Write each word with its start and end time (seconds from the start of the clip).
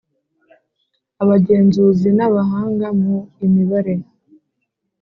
Abagenzuzi 1.23 2.09
n 2.17 2.19
abahanga 2.27 2.87
mu 3.01 3.15
imibare 3.45 3.95